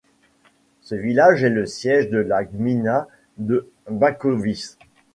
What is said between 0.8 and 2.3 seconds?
Ce village est le siège de